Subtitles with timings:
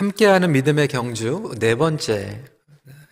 [0.00, 2.42] 함께하는 믿음의 경주 네 번째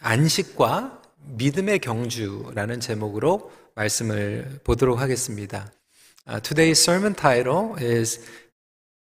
[0.01, 1.03] 안식과
[1.37, 5.71] 믿음의 경주라는 제목으로 말씀을 보도록 하겠습니다.
[6.27, 8.27] Uh, today's sermon title is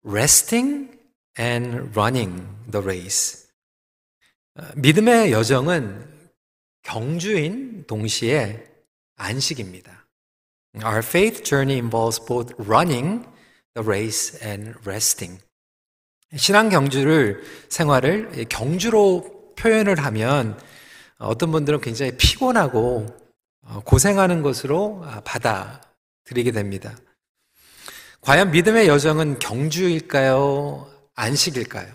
[0.04, 1.00] Resting
[1.40, 3.48] and Running the Race.
[4.60, 6.14] Uh, 믿음의 여정은
[6.84, 8.66] 경주인 동시에
[9.16, 10.10] 안식입니다.
[10.84, 13.26] Our faith journey involves both running
[13.76, 15.47] the race and resting.
[16.36, 20.60] 신앙 경주를 생활을 경주로 표현을 하면
[21.18, 23.08] 어떤 분들은 굉장히 피곤하고
[23.86, 26.96] 고생하는 것으로 받아들이게 됩니다.
[28.22, 30.90] 과연 믿음의 여정은 경주일까요?
[31.16, 31.88] 안식일까요?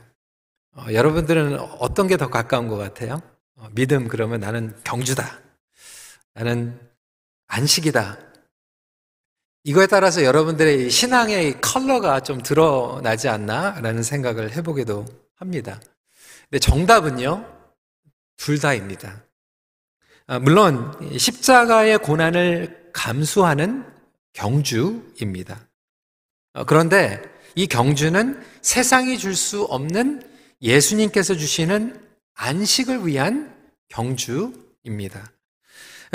[0.74, 3.20] 어, 여러분들은 어떤 게 더 가까운 것 같아요?
[3.56, 5.40] 어, 믿음 그러면 나는 경주다.
[6.34, 6.80] 나는
[7.48, 8.18] 안식이다.
[9.64, 15.04] 이거에 따라서 여러분들의 신앙의 컬러가 좀 드러나지 않나라는 생각을 해보기도
[15.36, 15.80] 합니다.
[16.50, 17.46] 근데 정답은요,
[18.36, 19.24] 둘 다입니다.
[20.26, 23.84] 아, 물론, 십자가의 고난을 감수하는
[24.32, 25.68] 경주입니다.
[26.54, 27.22] 어, 그런데
[27.54, 30.22] 이 경주는 세상이 줄 수 없는
[30.60, 32.00] 예수님께서 주시는
[32.34, 33.54] 안식을 위한
[33.88, 35.32] 경주입니다.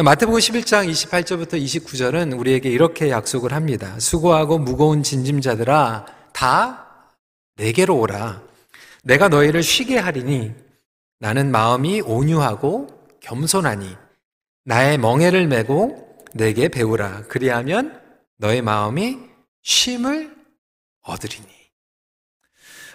[0.03, 3.99] 마태복음 11장 28절부터 29절은 우리에게 이렇게 약속을 합니다.
[3.99, 7.15] 수고하고 무거운 진짐자들아 다
[7.55, 8.43] 내게로 오라.
[9.01, 10.53] 내가 너희를 쉬게 하리니
[11.17, 13.97] 나는 마음이 온유하고 겸손하니
[14.65, 17.23] 나의 멍에를 메고 내게 배우라.
[17.27, 17.99] 그리하면
[18.37, 19.17] 너의 마음이
[19.63, 20.31] 쉼을
[21.01, 21.47] 얻으리니.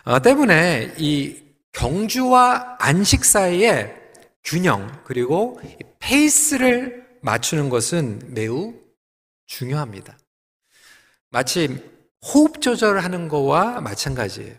[0.04, 1.42] 어, 때문에 이
[1.72, 4.01] 경주와 안식 사이에
[4.44, 5.60] 균형 그리고
[5.98, 8.74] 페이스를 맞추는 것은 매우
[9.46, 10.18] 중요합니다.
[11.30, 11.82] 마치
[12.24, 14.54] 호흡 조절하는 거와 마찬가지예요.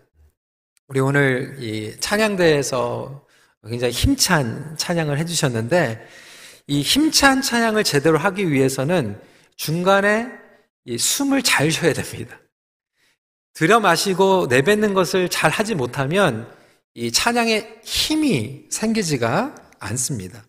[0.87, 3.25] 우리 오늘 이 찬양대에서
[3.67, 6.05] 굉장히 힘찬 찬양을 해주셨는데
[6.67, 9.19] 이 힘찬 찬양을 제대로 하기 위해서는
[9.55, 10.27] 중간에
[10.97, 12.39] 숨을 잘 쉬어야 됩니다.
[13.53, 16.51] 들여 마시고 내뱉는 것을 잘 하지 못하면
[16.95, 20.43] 이 찬양에 힘이 생기지가 않습니다.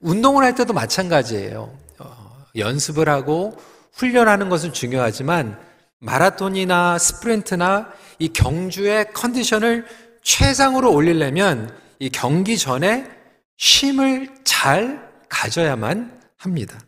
[0.00, 1.76] 운동을 할 때도 마찬가지예요.
[1.98, 3.56] 어, 연습을 하고
[3.92, 5.58] 훈련하는 것은 중요하지만
[6.00, 9.86] 마라톤이나 스프린트나 이 경주의 컨디션을
[10.22, 13.08] 최상으로 올리려면 이 경기 전에
[13.56, 16.78] 쉼을 잘 가져야만 합니다.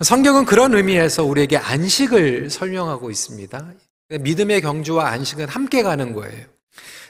[0.00, 3.72] 성경은 그런 의미에서 우리에게 안식을 설명하고 있습니다.
[4.20, 6.46] 믿음의 경주와 안식은 함께 가는 거예요.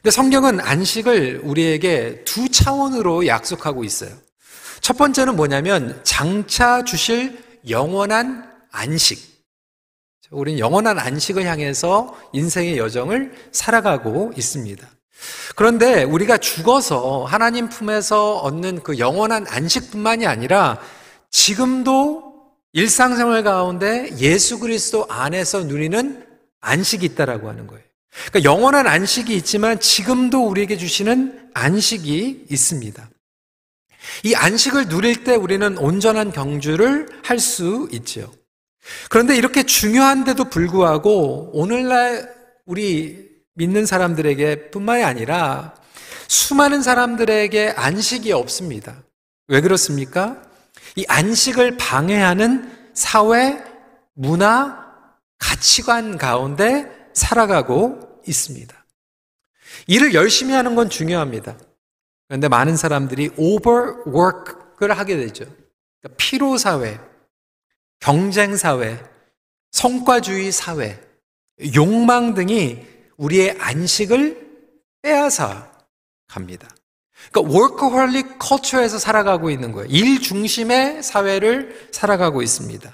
[0.02, 4.10] 근데 성경은 안식을 우리에게 두 차원으로 약속하고 있어요.
[4.80, 9.30] 첫 번째는 뭐냐면 장차 주실 영원한 안식.
[10.32, 14.84] 우리는 영원한 안식을 향해서 인생의 여정을 살아가고 있습니다.
[15.54, 20.80] 그런데 우리가 죽어서 하나님 품에서 얻는 그 영원한 안식뿐만이 아니라
[21.30, 22.32] 지금도
[22.72, 26.26] 일상생활 가운데 예수 그리스도 안에서 누리는
[26.60, 27.91] 안식이 있다라고 하는 거예요.
[28.12, 33.10] 그러니까 영원한 안식이 있지만 지금도 우리에게 주시는 안식이 있습니다.
[34.24, 38.30] 이 안식을 누릴 때 우리는 온전한 경주를 할 수 있지요.
[39.10, 42.28] 그런데 이렇게 중요한데도 불구하고 오늘날
[42.66, 45.74] 우리 믿는 사람들에게 뿐만이 아니라
[46.28, 49.02] 수많은 사람들에게 안식이 없습니다.
[49.48, 50.42] 왜 그렇습니까?
[50.96, 53.62] 이 안식을 방해하는 사회,
[54.14, 54.84] 문화,
[55.38, 58.86] 가치관 가운데 살아가고 있습니다.
[59.86, 61.56] 일을 열심히 하는 건 중요합니다.
[62.28, 65.44] 그런데 많은 사람들이 overwork을 하게 되죠.
[66.00, 66.98] 그러니까 피로 사회,
[68.00, 69.02] 경쟁 사회,
[69.70, 71.00] 성과주의 사회,
[71.74, 72.86] 욕망 등이
[73.16, 74.50] 우리의 안식을
[75.02, 75.70] 빼앗아
[76.26, 76.68] 갑니다.
[77.30, 79.88] 그러니까 워커홀릭 커처에서 살아가고 있는 거예요.
[79.90, 82.92] 일 중심의 사회를 살아가고 있습니다.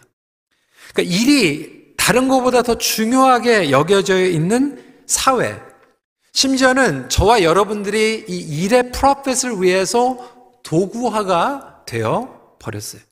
[0.92, 1.77] 그러니까 일이
[2.08, 5.60] 다른 것보다 더 중요하게 여겨져 있는 사회.
[6.32, 10.16] 심지어는 저와 여러분들이 이 일의 프로핏을 위해서
[10.62, 13.02] 도구화가 되어 버렸어요.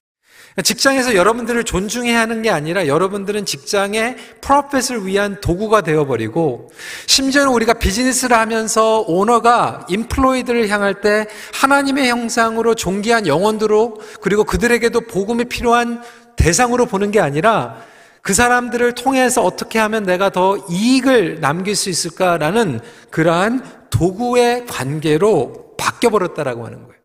[0.64, 6.70] 직장에서 여러분들을 존중해야 하는 게 아니라 여러분들은 직장의 프로핏을 위한 도구가 되어버리고
[7.06, 15.44] 심지어는 우리가 비즈니스를 하면서 오너가 인플로이들을 향할 때 하나님의 형상으로 존귀한 영혼들로 그리고 그들에게도 복음이
[15.50, 16.00] 필요한
[16.36, 17.84] 대상으로 보는 게 아니라
[18.26, 22.80] 그 사람들을 통해서 어떻게 하면 내가 더 이익을 남길 수 있을까라는
[23.10, 27.00] 그러한 도구의 관계로 바뀌어버렸다라고 하는 거예요.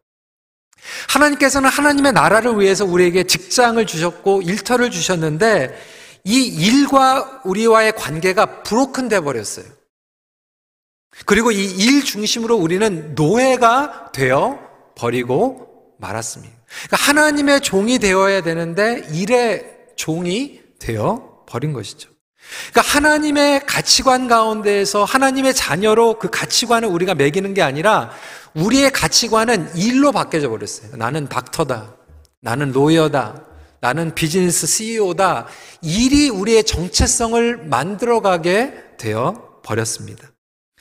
[1.10, 5.80] 하나님께서는 하나님의 나라를 위해서 우리에게 직장을 주셨고 일터를 주셨는데
[6.24, 9.66] 이 일과 우리와의 관계가 브로큰 돼 버렸어요.
[11.28, 14.60] 그리고 이 일 중심으로 우리는 노예가 되어
[14.96, 16.56] 버리고 말았습니다.
[16.88, 22.10] 그러니까 하나님의 종이 되어야 되는데 일의 종이 되어 버린 것이죠.
[22.72, 28.12] 그러니까 하나님의 가치관 가운데에서 하나님의 자녀로 그 가치관을 우리가 매기는 게 아니라
[28.56, 30.98] 우리의 가치관은 일로 바뀌어져 버렸어요.
[30.98, 31.96] 나는 닥터다.
[32.42, 33.46] 나는 로이어다.
[33.80, 35.48] 나는 비즈니스 CEO다.
[35.82, 40.28] 일이 우리의 정체성을 만들어가게 되어 버렸습니다.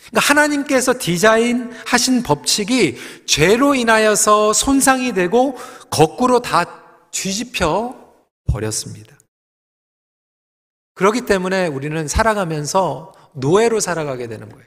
[0.09, 2.97] 그러니까 하나님께서 디자인하신 법칙이
[3.27, 5.57] 죄로 인하여서 손상이 되고
[5.91, 6.65] 거꾸로 다
[7.11, 7.95] 뒤집혀
[8.51, 9.10] 버렸습니다.
[11.01, 14.67] 그렇기 때문에 우리는 살아가면서 노예로 살아가게 되는 거예요.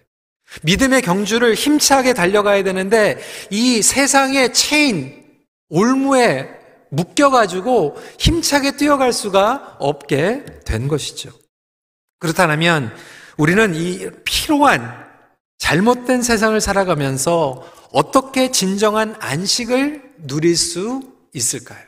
[0.64, 3.22] 믿음의 경주를 힘차게 달려가야 되는데
[3.52, 5.24] 이 세상의 체인,
[5.70, 6.50] 올무에
[6.90, 11.30] 묶여가지고 힘차게 뛰어갈 수가 없게 된 것이죠.
[12.18, 12.92] 그렇다면
[13.38, 15.06] 우리는 이 피로한
[15.60, 21.86] 잘못된 세상을 살아가면서 어떻게 진정한 안식을 누릴 수 있을까요?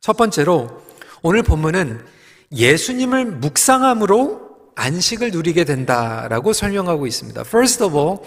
[0.00, 0.82] 첫 번째로
[1.22, 2.15] 오늘 본문은
[2.52, 4.46] 예수님을 묵상함으로
[4.76, 7.40] 안식을 누리게 된다라고 설명하고 있습니다.
[7.40, 8.18] First of all,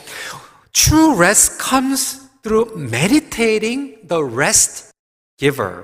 [0.73, 4.91] true rest comes through meditating the rest
[5.37, 5.83] giver.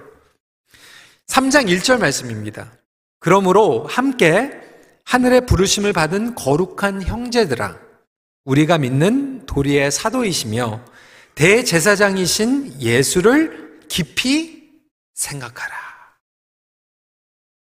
[1.27, 2.71] 3장 1절 말씀입니다.
[3.19, 4.51] 그러므로 함께
[5.05, 7.77] 하늘의 부르심을 받은 거룩한 형제들아,
[8.43, 10.83] 우리가 믿는 도리의 사도이시며
[11.35, 14.71] 대제사장이신 예수를 깊이
[15.13, 15.84] 생각하라.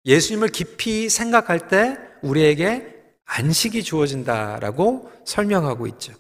[0.08, 2.96] 예수님을 깊이 생각할 때 우리에게
[3.26, 6.14] 안식이 주어진다라고 설명하고 있죠.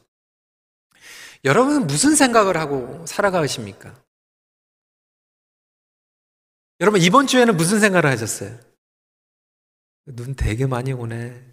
[1.45, 3.95] 여러분은 무슨 생각을 하고 살아가십니까?
[6.81, 8.59] 여러분 이번 주에는 무슨 생각을 하셨어요?
[10.05, 11.43] 눈 되게 많이 오네.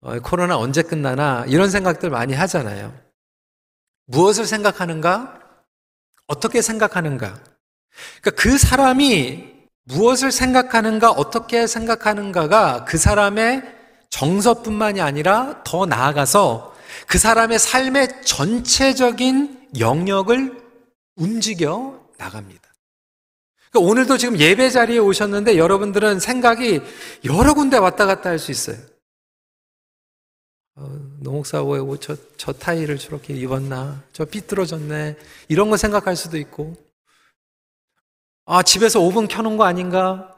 [0.00, 2.98] 어, 코로나 언제 끝나나 이런 생각들 많이 하잖아요.
[4.06, 5.64] 무엇을 생각하는가?
[6.26, 7.42] 어떻게 생각하는가?
[8.22, 9.57] 그러니까 그 사람이
[9.88, 13.62] 무엇을 생각하는가, 어떻게 생각하는가가 그 사람의
[14.10, 16.74] 정서뿐만이 아니라 더 나아가서
[17.06, 20.62] 그 사람의 삶의 전체적인 영역을
[21.16, 22.68] 움직여 나갑니다.
[23.70, 26.80] 그러니까 오늘도 지금 예배 자리에 오셨는데 여러분들은 생각이
[27.24, 28.76] 여러 군데 왔다 갔다 할 수 있어요.
[30.76, 34.02] 어, 왜 저, 저 타이를 저렇게 입었나?
[34.12, 35.16] 저 삐뚤어졌네.
[35.48, 36.76] 이런 거 생각할 수도 있고.
[38.50, 40.34] 아, 집에서 오븐 켜놓은 거 아닌가?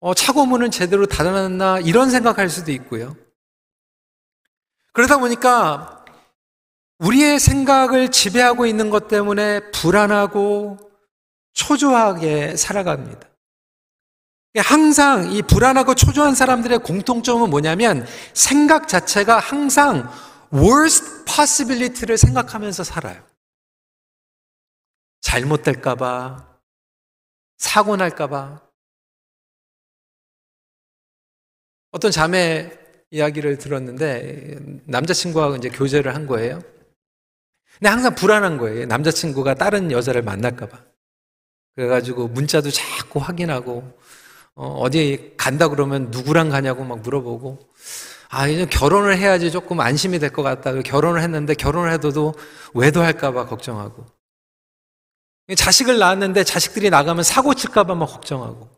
[0.00, 1.80] 어, 차고문은 제대로 닫아놨나?
[1.80, 3.16] 이런 생각할 수도 있고요.
[4.92, 6.04] 그러다 보니까
[6.98, 10.76] 우리의 생각을 지배하고 있는 것 때문에 불안하고
[11.54, 13.26] 초조하게 살아갑니다.
[14.58, 20.12] 항상 이 불안하고 초조한 사람들의 공통점은 뭐냐면 생각 자체가 항상
[20.52, 23.22] worst possibility를 생각하면서 살아요.
[25.22, 26.51] 잘못될까봐,
[27.62, 28.60] 사고 날까봐.
[31.92, 32.72] 어떤 자매
[33.12, 36.60] 이야기를 들었는데 남자친구하고 이제 교제를 한 거예요.
[37.78, 38.86] 근데 항상 불안한 거예요.
[38.86, 40.76] 남자친구가 다른 여자를 만날까봐.
[41.76, 43.96] 그래가지고 문자도 자꾸 확인하고
[44.54, 47.60] 어, 디 간다 그러면 누구랑 가냐고 막 물어보고
[48.30, 50.72] 아 이제 결혼을 해야지 조금 안심이 될 것 같다.
[50.82, 52.34] 결혼을 했는데 결혼을 해도
[52.74, 54.04] 외도할까봐 걱정하고
[55.56, 58.68] 자식을 낳았는데 자식들이 나가면 사고 칠까봐 막 걱정하고.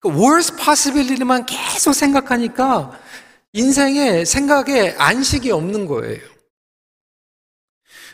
[0.00, 2.98] 그 worst possibility만 계속 생각하니까
[3.52, 6.20] 인생에 생각에 안식이 없는 거예요.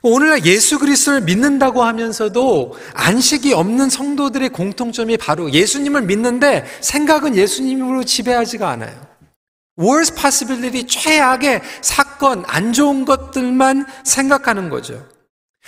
[0.07, 8.69] 오늘날 예수 그리스도를 믿는다고 하면서도 안식이 없는 성도들의 공통점이 바로 예수님을 믿는데 생각은 예수님으로 지배하지가
[8.69, 9.07] 않아요.
[9.79, 15.14] worst possibility 최악의 사건, 안 좋은 것들만 생각하는 거죠.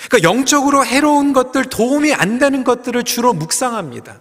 [0.05, 4.21] 그러니까 영적으로 해로운 것들, 도움이 안 되는 것들을 주로 묵상합니다.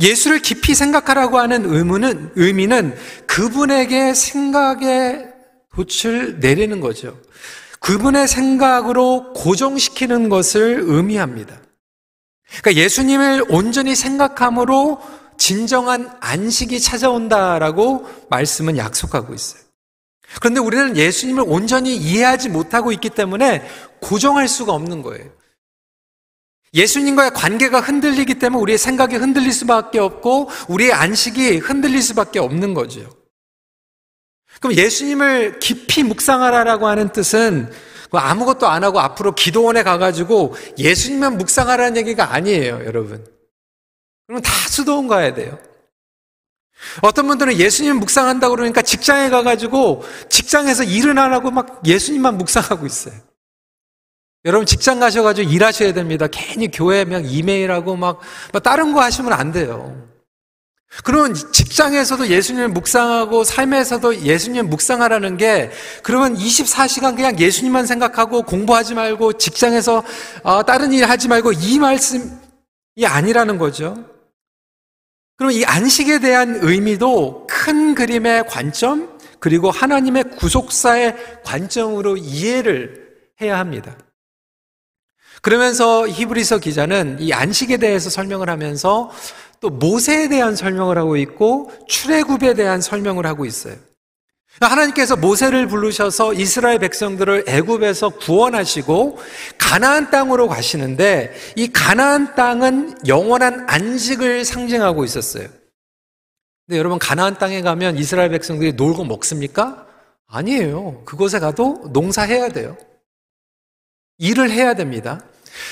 [0.00, 2.96] 예수를 깊이 생각하라고 하는 의무는, 의미는
[3.26, 5.32] 그분에게 생각의
[5.70, 7.20] 돛을 내리는 거죠.
[7.80, 11.60] 그분의 생각으로 고정시키는 것을 의미합니다.
[12.62, 15.00] 그러니까 예수님을 온전히 생각함으로
[15.36, 19.65] 진정한 안식이 찾아온다라고 말씀은 약속하고 있어요.
[20.40, 23.66] 그런데 우리는 예수님을 온전히 이해하지 못하고 있기 때문에
[24.00, 25.30] 고정할 수가 없는 거예요.
[26.74, 33.08] 예수님과의 관계가 흔들리기 때문에 우리의 생각이 흔들릴 수밖에 없고 우리의 안식이 흔들릴 수밖에 없는 거죠.
[34.60, 37.72] 그럼 예수님을 깊이 묵상하라라고 하는 뜻은
[38.12, 43.26] 아무것도 안 하고 앞으로 기도원에 가가지고 예수님만 묵상하라는 얘기가 아니에요, 여러분.
[44.26, 45.58] 그러면 다 수도원 가야 돼요.
[47.02, 53.14] 어떤 분들은 예수님 묵상한다고 그러니까 직장에 가가지고 직장에서 일은 안 하고 막 예수님만 묵상하고 있어요.
[54.44, 56.28] 여러분 직장 가셔가지고 일하셔야 됩니다.
[56.30, 58.20] 괜히 교회 막 이메일하고 막,
[58.52, 60.06] 막 다른 거 하시면 안 돼요.
[61.04, 65.70] 그러면 직장에서도 예수님을 묵상하고 삶에서도 예수님 묵상하라는 게
[66.02, 70.04] 그러면 24시간 그냥 예수님만 생각하고 공부하지 말고 직장에서
[70.44, 72.30] 어, 다른 일 하지 말고 이 말씀이
[73.04, 74.15] 아니라는 거죠.
[75.36, 83.06] 그럼 이 안식에 대한 의미도 큰 그림의 관점 그리고 하나님의 구속사의 관점으로 이해를
[83.40, 83.96] 해야 합니다.
[85.42, 89.10] 그러면서 히브리서 기자는 이 안식에 대해서 설명을 하면서
[89.60, 93.76] 또 모세에 대한 설명을 하고 있고 출애굽에 대한 설명을 하고 있어요.
[94.60, 99.18] 하나님께서 모세를 부르셔서 이스라엘 백성들을 애굽에서 구원하시고
[99.58, 105.48] 가나안 땅으로 가시는데 이 가나안 땅은 영원한 안식을 상징하고 있었어요.
[106.66, 109.86] 근데 여러분 가나안 땅에 가면 이스라엘 백성들이 놀고 먹습니까?
[110.26, 111.02] 아니에요.
[111.04, 112.76] 그곳에 가도 농사해야 돼요.
[114.18, 115.20] 일을 해야 됩니다.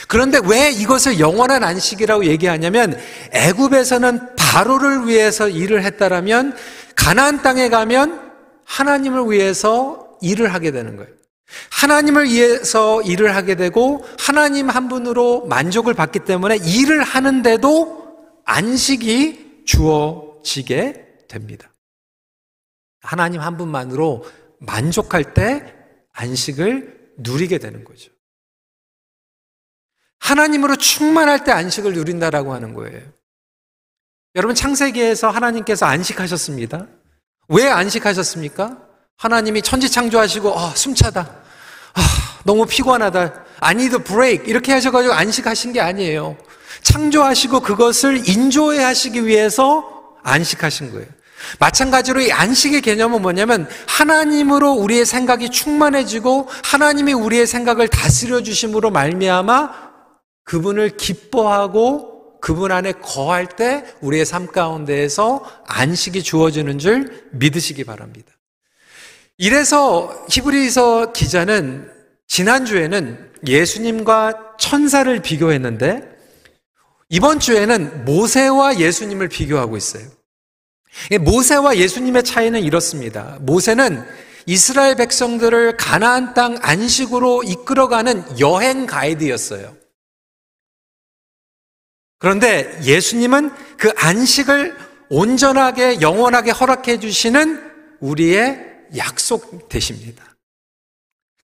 [0.09, 2.99] 그런데 왜 이것을 영원한 안식이라고 얘기하냐면
[3.33, 6.57] 애굽에서는 바로를 위해서 일을 했다라면
[6.95, 8.24] 가나안 땅에 가면
[8.65, 11.13] 하나님을 위해서 일을 하게 되는 거예요.
[11.71, 21.27] 하나님을 위해서 일을 하게 되고 하나님 한 분으로 만족을 받기 때문에 일을 하는데도 안식이 주어지게
[21.29, 21.71] 됩니다.
[23.01, 24.25] 하나님 한 분만으로
[24.61, 25.75] 만족할 때
[26.13, 28.11] 안식을 누리게 되는 거죠.
[30.19, 33.03] 하나님으로 충만할 때 안식을 누린다라고 하는 거예요.
[34.37, 36.89] 여러분 창세기에서 하나님께서 안식하셨습니다.
[37.49, 38.79] 왜 안식하셨습니까?
[39.17, 41.21] 하나님이 천지 창조하시고 아, 숨차다.
[41.95, 42.01] 아,
[42.45, 43.45] 너무 피곤하다.
[43.61, 46.37] 아니도 브레이크 이렇게 하셔 가지고 안식하신 게 아니에요.
[46.83, 49.85] 창조하시고 그것을 인조해 하시기 위해서
[50.23, 51.07] 안식하신 거예요.
[51.59, 59.71] 마찬가지로 이 안식의 개념은 뭐냐면 하나님으로 우리의 생각이 충만해지고 하나님이 우리의 생각을 다스려 주심으로 말미암아
[60.45, 62.14] 그분을 기뻐하고
[62.45, 68.31] 그분 안에 거할 때 우리의 삶 가운데에서 안식이 주어지는 줄 믿으시기 바랍니다.
[69.39, 71.91] 이래서 히브리서 기자는
[72.27, 76.03] 지난주에는 예수님과 천사를 비교했는데
[77.09, 80.07] 이번 주에는 모세와 예수님을 비교하고 있어요.
[81.23, 83.39] 모세와 예수님의 차이는 이렇습니다.
[83.41, 84.05] 모세는
[84.45, 89.84] 이스라엘 백성들을 가나안 땅 안식으로 이끌어가는 여행 가이드였어요.
[92.25, 94.75] 그런데 예수님은 그 안식을
[95.11, 97.63] 온전하게 영원하게 허락해 주시는
[98.01, 100.25] 우리의 약속 되십니다.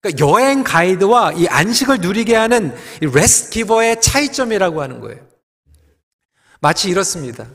[0.01, 5.21] 그러니까 여행 가이드와 이 안식을 누리게 하는 rest giver의 차이점이라고 하는 거예요.
[6.63, 7.47] 마치 이렇습니다.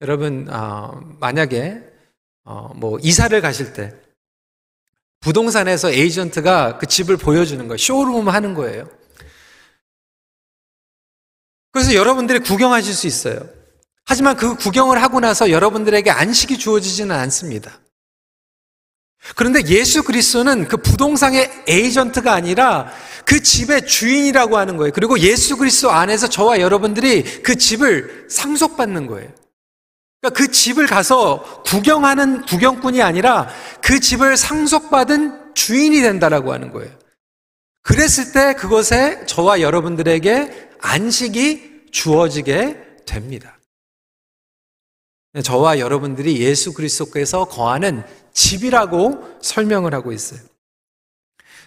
[0.00, 1.82] 여러분 어, 만약에
[2.44, 3.92] 어, 뭐 이사를 가실 때
[5.18, 7.78] 부동산에서 에이전트가 그 집을 보여주는 거예요.
[7.78, 8.88] 쇼룸 하는 거예요.
[11.74, 13.40] 그래서 여러분들이 구경하실 수 있어요.
[14.06, 17.80] 하지만 그 구경을 하고 나서 여러분들에게 안식이 주어지지는 않습니다.
[19.34, 22.92] 그런데 예수 그리스도는 그 부동산의 에이전트가 아니라
[23.24, 24.92] 그 집의 주인이라고 하는 거예요.
[24.94, 29.28] 그리고 예수 그리스도 안에서 저와 여러분들이 그 집을 상속받는 거예요.
[30.20, 33.48] 그러니까 그 집을 가서 구경하는 구경꾼이 아니라
[33.82, 37.03] 그 집을 상속받은 주인이 된다라고 하는 거예요.
[37.84, 43.58] 그랬을 때 그것에 저와 여러분들에게 안식이 주어지게 됩니다.
[45.42, 50.40] 저와 여러분들이 예수 그리스도께서 거하는 집이라고 설명을 하고 있어요.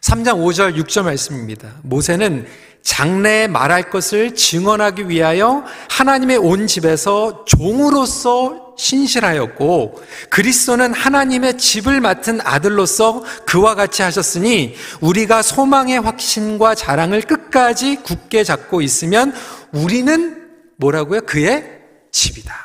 [0.02, 1.80] 3장 5절 6절 말씀입니다.
[1.84, 2.48] 모세는
[2.82, 13.24] 장래에 말할 것을 증언하기 위하여 하나님의 온 집에서 종으로서 신실하였고 그리스도는 하나님의 집을 맡은 아들로서
[13.46, 19.34] 그와 같이 하셨으니 우리가 소망의 확신과 자랑을 끝까지 굳게 잡고 있으면
[19.74, 21.22] 우리는 뭐라고요?
[21.22, 21.82] 그의
[22.12, 22.56] 집이다.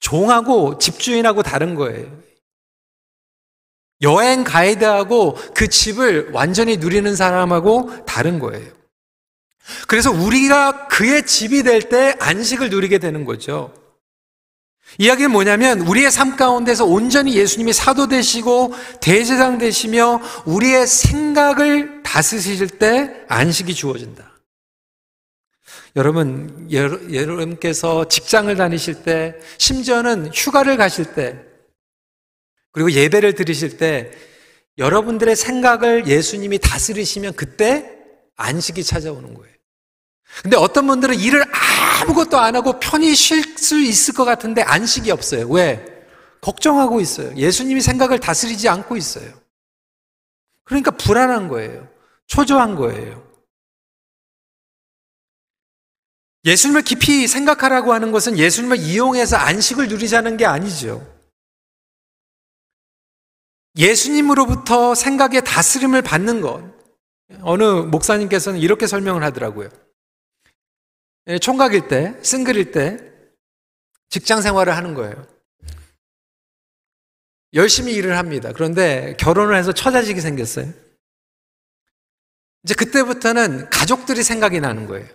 [0.00, 2.18] 종하고 집주인하고 다른 거예요.
[4.00, 8.77] 여행 가이드하고 그 집을 완전히 누리는 사람하고 다른 거예요.
[9.86, 13.72] 그래서 우리가 그의 집이 될 때 안식을 누리게 되는 거죠.
[14.98, 23.24] 이야기는 뭐냐면 우리의 삶 가운데서 온전히 예수님이 사도 되시고 대제장 되시며 우리의 생각을 다스리실 때
[23.28, 24.32] 안식이 주어진다.
[25.96, 31.38] 여러분, 여러분께서 직장을 다니실 때, 심지어는 휴가를 가실 때,
[32.72, 34.10] 그리고 예배를 드리실 때
[34.78, 37.90] 여러분들의 생각을 예수님이 다스리시면 그때
[38.36, 39.57] 안식이 찾아오는 거예요.
[40.42, 41.44] 근데 어떤 분들은 일을
[42.02, 45.48] 아무것도 안 하고 편히 쉴 수 있을 것 같은데 안식이 없어요.
[45.48, 45.84] 왜?
[46.40, 47.34] 걱정하고 있어요.
[47.36, 49.32] 예수님이 생각을 다스리지 않고 있어요.
[50.64, 51.88] 그러니까 불안한 거예요.
[52.26, 53.26] 초조한 거예요.
[56.44, 61.04] 예수님을 깊이 생각하라고 하는 것은 예수님을 이용해서 안식을 누리자는 게 아니죠.
[63.76, 66.62] 예수님으로부터 생각의 다스림을 받는 것.
[67.42, 69.68] 어느 목사님께서는 이렇게 설명을 하더라고요.
[71.28, 72.98] 예, 총각일 때, 싱글일 때,
[74.08, 75.26] 직장 생활을 하는 거예요.
[77.52, 78.50] 열심히 일을 합니다.
[78.54, 80.72] 그런데 결혼을 해서 처자식이 생겼어요.
[82.64, 85.06] 이제 그때부터는 가족들이 생각이 나는 거예요.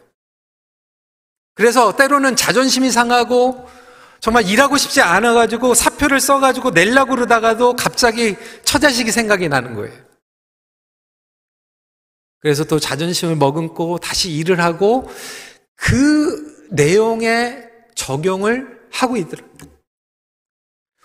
[1.56, 3.68] 그래서 때로는 자존심이 상하고
[4.20, 9.94] 정말 일하고 싶지 않아가지고 사표를 써가지고 낼라고 그러다가도 갑자기 처자식이 생각이 나는 거예요.
[12.40, 15.10] 그래서 또 자존심을 머금고 다시 일을 하고
[15.84, 17.62] 그 내용에
[17.94, 19.74] 적용을 하고 있더라고요.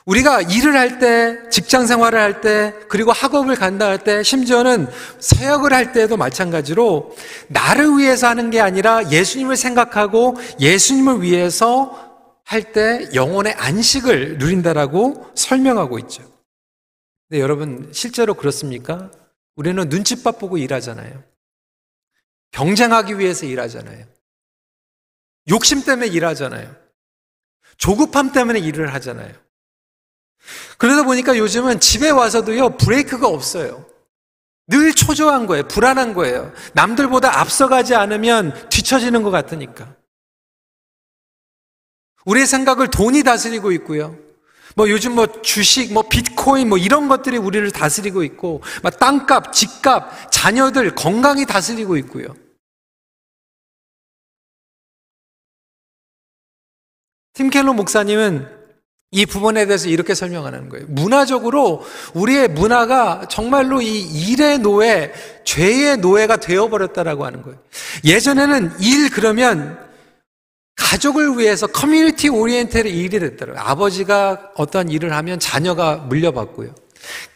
[0.06, 4.86] 우리가 일을 할 때, 직장 생활을 할 때, 그리고 학업을 간다 할 때, 심지어는
[5.18, 7.14] 사역을 할 때도 마찬가지로
[7.48, 12.06] 나를 위해서 하는 게 아니라 예수님을 생각하고 예수님을 위해서
[12.44, 16.22] 할 때 영혼의 안식을 누린다라고 설명하고 있죠.
[17.28, 19.10] 근데 여러분, 실제로 그렇습니까?
[19.56, 21.22] 우리는 눈칫밥 보고 일하잖아요.
[22.52, 24.06] 경쟁하기 위해서 일하잖아요.
[25.48, 26.74] 욕심 때문에 일하잖아요.
[27.76, 29.32] 조급함 때문에 일을 하잖아요.
[30.78, 33.86] 그러다 보니까 요즘은 집에 와서도요, 브레이크가 없어요.
[34.66, 35.66] 늘 초조한 거예요.
[35.66, 36.52] 불안한 거예요.
[36.74, 39.94] 남들보다 앞서가지 않으면 뒤처지는 것 같으니까.
[42.26, 44.16] 우리의 생각을 돈이 다스리고 있고요.
[44.76, 50.30] 뭐 요즘 뭐 주식, 뭐 비트코인 뭐 이런 것들이 우리를 다스리고 있고, 막 땅값, 집값,
[50.30, 52.26] 자녀들, 건강이 다스리고 있고요.
[57.38, 58.48] 팀 켈러 목사님은
[59.12, 60.86] 이 부분에 대해서 이렇게 설명하는 거예요.
[60.88, 65.12] 문화적으로 우리의 문화가 정말로 이 일의 노예,
[65.44, 67.60] 죄의 노예가 되어버렸다라고 하는 거예요.
[68.04, 69.78] 예전에는 일 그러면
[70.74, 73.62] 가족을 위해서 커뮤니티 오리엔테의 일이 됐더라고요.
[73.62, 76.74] 아버지가 어떤 일을 하면 자녀가 물려받고요.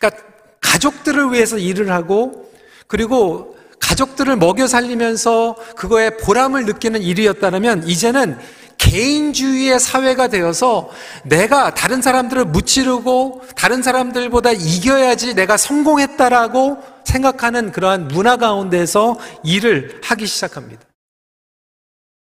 [0.01, 0.23] 그러니까
[0.61, 2.51] 가족들을 위해서 일을 하고
[2.89, 8.37] 그리고 가족들을 먹여 살리면서 그거에 보람을 느끼는 일이었다면 이제는
[8.83, 10.91] 개인주의의 사회가 되어서
[11.25, 20.27] 내가 다른 사람들을 무찌르고 다른 사람들보다 이겨야지 내가 성공했다라고 생각하는 그러한 문화 가운데서 일을 하기
[20.27, 20.83] 시작합니다.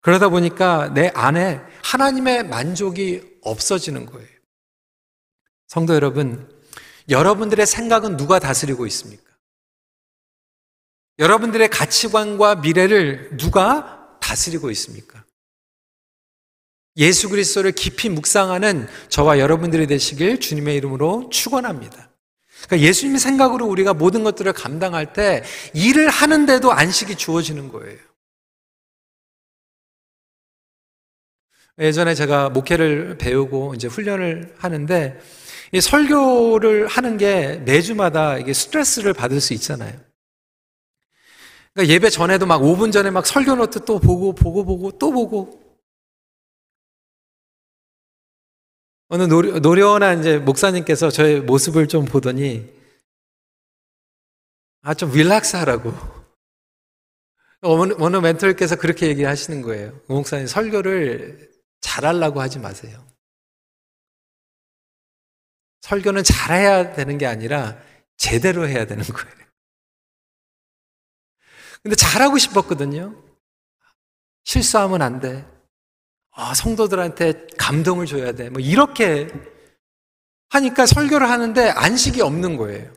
[0.01, 4.29] 그러다 보니까 내 안에 하나님의 만족이 없어지는 거예요.
[5.69, 6.51] 성도 여러분,
[7.09, 9.23] 여러분들의 생각은 누가 다스리고 있습니까?
[11.19, 15.25] 여러분들의 가치관과 미래를 누가 다스리고 있습니까?
[16.97, 22.11] 예수 그리스도를 깊이 묵상하는 저와 여러분들이 되시길 주님의 이름으로 축원합니다.
[22.67, 25.43] 그러니까 예수님 생각으로 우리가 모든 것들을 감당할 때
[25.75, 27.99] 일을 하는데도 안식이 주어지는 거예요.
[31.79, 35.21] 예전에 제가 목회를 배우고 이제 훈련을 하는데
[35.73, 39.99] 이 설교를 하는 게 매주마다 이게 스트레스를 받을 수 있잖아요.
[41.73, 45.62] 그러니까 예배 전에도 막 5분 전에 막 설교 노트 또 보고 보고 보고 또 보고
[49.13, 52.67] 어느 노려, 노련한 이제 목사님께서 저의 모습을 좀 보더니
[54.81, 55.93] 아, 좀 릴렉스 하라고.
[57.61, 60.01] 어느, 어느 멘토께서 그렇게 얘기하시는 거예요.
[60.09, 63.07] 목사님 설교를 잘하려고 하지 마세요.
[65.83, 67.79] 설교는 잘해야 되는 게 아니라
[68.17, 69.47] 제대로 해야 되는 거예요.
[71.83, 73.15] 근데 잘하고 싶었거든요.
[74.45, 75.47] 실수하면 안 돼.
[76.35, 78.49] 아, 성도들한테 감동을 줘야 돼.
[78.49, 79.29] 뭐 이렇게
[80.51, 82.91] 하니까 설교를 하는데 안식이 없는 거예요.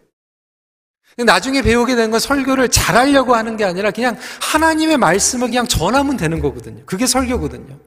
[1.17, 6.41] 나중에 배우게 된 건 설교를 잘하려고 하는 게 아니라 그냥 하나님의 말씀을 그냥 전하면 되는
[6.41, 6.85] 거거든요.
[6.85, 7.79] 그게 설교거든요.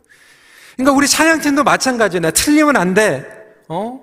[0.76, 2.30] 그러니까 우리 찬양팀도 마찬가지예요.
[2.30, 3.26] 틀리면 안 돼.
[3.68, 4.00] 어?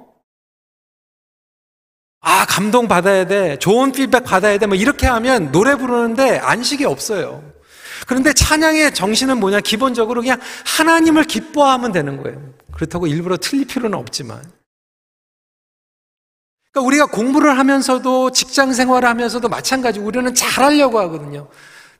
[2.22, 3.58] 아, 감동 받아야 돼.
[3.58, 4.66] 좋은 피드백 받아야 돼.
[4.68, 7.52] 뭐 이렇게 하면 노래 부르는데 안식이 없어요.
[8.06, 9.62] 그런데 찬양의 정신은 뭐냐?
[9.62, 12.54] 기본적으로 그냥 하나님을 기뻐하면 되는 거예요.
[12.72, 14.40] 그렇다고 일부러 틀릴 필요는 없지만.
[16.72, 21.50] 그러니까 우리가 공부를 하면서도 직장 생활을 하면서도 마찬가지 우리는 잘하려고 하거든요.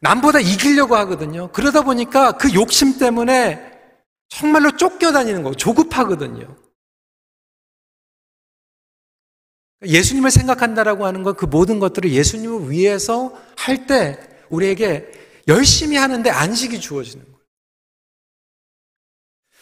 [0.02, 1.50] 남보다 이기려고 하거든요.
[1.52, 3.72] 그러다 보니까 그 욕심 때문에
[4.30, 6.56] 정말로 쫓겨다니는 거 조급하거든요.
[9.86, 16.80] 예수님을 생각한다라고 하는 것, 그 모든 것들을 예수님을 위해서 할 때 우리에게 열심히 하는데 안식이
[16.80, 17.40] 주어지는 거예요.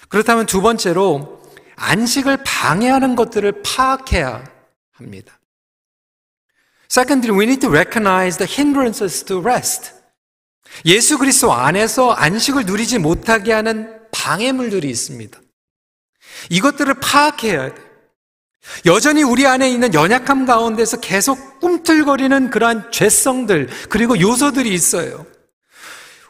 [0.10, 1.41] 그렇다면 두 번째로
[1.76, 4.43] 안식을 방해하는 것들을 파악해야
[4.91, 5.39] 합니다.
[6.89, 9.91] Secondly, we need to recognize the hindrances to rest.
[10.86, 15.39] 예수 그리스도 안에서 안식을 누리지 못하게 하는 방해물들이 있습니다.
[16.50, 17.82] 이것들을 파악해야 돼.
[18.86, 25.26] 여전히 우리 안에 있는 연약함 가운데서 계속 꿈틀거리는 그러한 죄성들, 그리고 요소들이 있어요.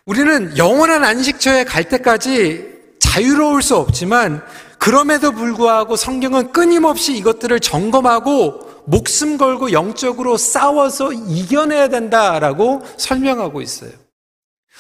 [0.05, 4.43] 우리는 영원한 안식처에 갈 때까지 자유로울 수 없지만,
[4.77, 13.91] 그럼에도 불구하고 성경은 끊임없이 이것들을 점검하고 목숨 걸고 영적으로 싸워서 이겨내야 된다라고 설명하고 있어요.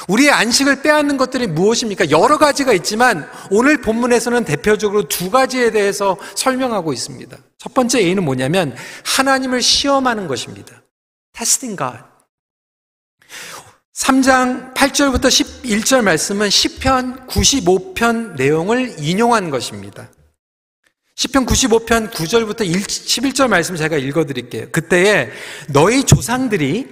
[0.09, 2.09] 우리의 안식을 빼앗는 것들이 무엇입니까?
[2.09, 7.37] 여러 가지가 있지만 오늘 본문에서는 대표적으로 두 가지에 대해서 설명하고 있습니다.
[7.57, 10.81] 첫 번째 A는 뭐냐면 하나님을 시험하는 것입니다.
[11.31, 12.12] Testing God.
[13.93, 20.09] 3장 8절부터 11절 말씀은 10편 95편 내용을 인용한 것입니다.
[21.15, 24.65] 10편 95편 9절부터 11절 말씀 제가 읽어 드릴게요.
[24.71, 25.29] 그때에
[25.69, 26.87] 너희 조상들이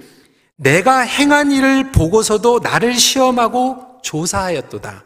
[0.56, 5.04] 내가 행한 일을 보고서도 나를 시험하고 조사하였도다.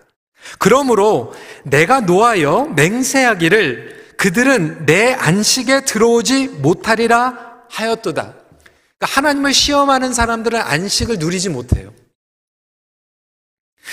[0.59, 1.33] 그러므로
[1.65, 8.35] 내가 노하여 맹세하기를 그들은 내 안식에 들어오지 못하리라 하였도다.
[8.99, 11.95] 그러니까 하나님을 시험하는 사람들은 안식을 누리지 못해요.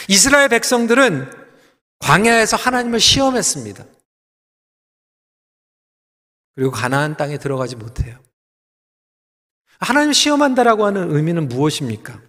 [0.07, 1.31] 이스라엘 백성들은
[1.99, 3.85] 광야에서 하나님을 시험했습니다.
[6.55, 8.21] 그리고 가나안 땅에 들어가지 못해요.
[9.79, 12.21] 하나님 시험한다라고 하는 의미는 무엇입니까?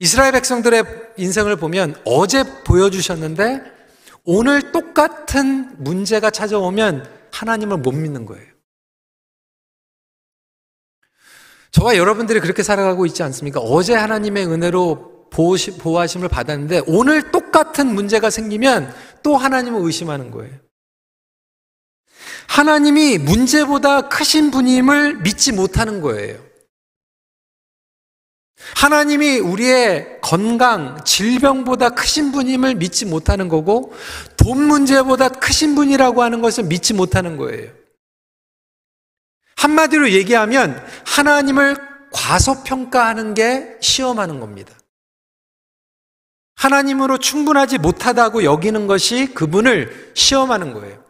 [0.00, 3.78] 이스라엘 백성들의 인생을 보면 어제 보여주셨는데
[4.24, 8.47] 오늘 똑같은 문제가 찾아오면 하나님을 못 믿는 거예요.
[11.70, 13.60] 저와 여러분들이 그렇게 살아가고 있지 않습니까?
[13.60, 20.54] 어제 하나님의 은혜로 보호하심을 받았는데 오늘 똑같은 문제가 생기면 또 하나님을 의심하는 거예요.
[22.48, 26.48] 하나님이 문제보다 크신 분임을 믿지 못하는 거예요.
[28.74, 33.92] 하나님이 우리의 건강, 질병보다 크신 분임을 믿지 못하는 거고,
[34.36, 37.70] 돈 문제보다 크신 분이라고 하는 것을 믿지 못하는 거예요.
[39.58, 41.76] 한마디로 얘기하면 하나님을
[42.12, 44.72] 과소평가하는 게 시험하는 겁니다.
[46.54, 51.04] 하나님으로 충분하지 못하다고 여기는 것이 그분을 시험하는 거예요.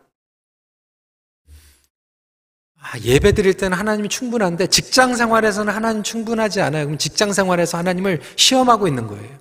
[2.80, 6.86] 아, 예배 드릴 때는 하나님이 충분한데 직장 생활에서는 하나님 충분하지 않아요.
[6.86, 9.38] 그럼 직장 생활에서 하나님을 시험하고 있는 거예요.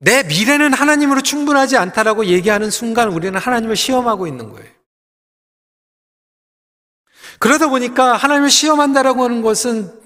[0.00, 4.73] 내 미래는 하나님으로 충분하지 않다라고 얘기하는 순간 우리는 하나님을 시험하고 있는 거예요.
[7.38, 10.00] 그러다 보니까 하나님을 시험한다라고 하는 것은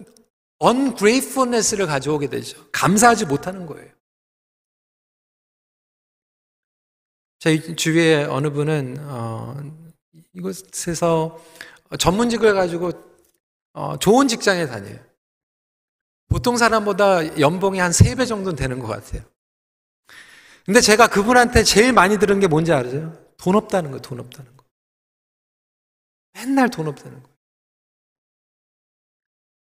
[0.63, 2.65] ungratefulness를 가져오게 되죠.
[2.73, 3.93] 감사하지 못하는 거예요.
[7.39, 9.57] 제 주위에 어느 분은 어,
[10.33, 11.39] 이곳에서
[11.99, 12.91] 전문직을 가지고
[13.73, 14.99] 어, 좋은 직장에 다녀요.
[16.29, 19.23] 보통 사람보다 연봉이 한 3배 정도는 되는 것 같아요.
[20.67, 23.17] 근데 제가 그분한테 제일 많이 들은 게 뭔지 알아요?
[23.39, 24.58] 돈 없다는 거, 돈 없다는 거.
[26.39, 27.29] 맨날 돈 없다는 거.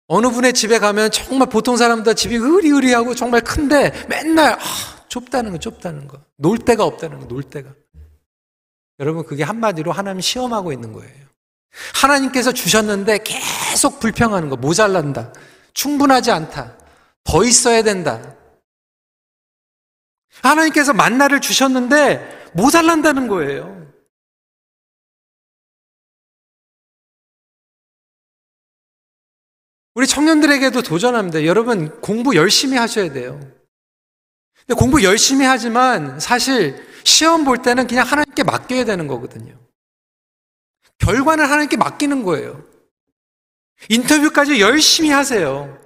[0.07, 4.59] 어느 분의 집에 가면 정말 보통 사람보다 집이 으리으리하고 정말 큰데 맨날 아,
[5.09, 6.21] 좁다는 거, 좁다는 거.
[6.37, 7.71] 놀 데가 없다는 거, 놀 데가.
[8.99, 11.25] 여러분, 그게 한마디로 하나님 시험하고 있는 거예요.
[11.95, 15.33] 하나님께서 주셨는데 계속 불평하는 거, 모자란다.
[15.73, 16.77] 충분하지 않다.
[17.25, 18.37] 더 있어야 된다.
[20.43, 23.84] 하나님께서 만나를 주셨는데 모자란다는 거예요.
[29.95, 31.45] 우리 청년들에게도 도전합니다.
[31.45, 33.39] 여러분, 공부 열심히 하셔야 돼요.
[34.67, 39.57] 근데 공부 열심히 하지만 사실 시험 볼 때는 그냥 하나님께 맡겨야 되는 거거든요.
[40.99, 42.65] 결과는 하나님께 맡기는 거예요.
[43.89, 45.79] 인터뷰까지 열심히 하세요.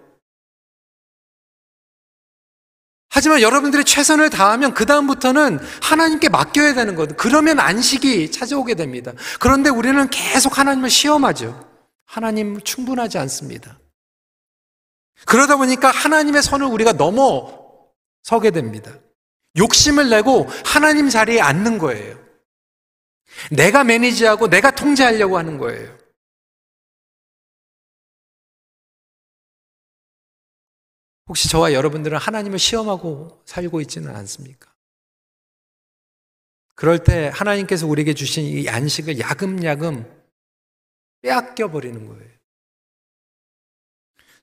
[3.11, 7.17] 하지만 여러분들이 최선을 다하면 그다음부터는 하나님께 맡겨야 되는 거든.
[7.17, 9.13] 그러면 안식이 찾아오게 됩니다.
[9.41, 11.69] 그런데 우리는 계속 하나님을 시험하죠.
[12.05, 13.79] 하나님 충분하지 않습니다.
[15.27, 17.59] 그러다 보니까 하나님의 선을 우리가 넘어
[18.23, 18.99] 서게 됩니다.
[19.57, 22.19] 욕심을 내고 하나님 자리에 앉는 거예요.
[23.51, 25.97] 내가 매니지하고 내가 통제하려고 하는 거예요.
[31.29, 34.75] 혹시 저와 여러분들은 하나님을 시험하고 살고 있지는 않습니까?
[36.75, 40.25] 그럴 때 하나님께서 우리에게 주신 이 안식을 야금야금
[41.23, 42.38] 빼앗겨 버리는 거예요.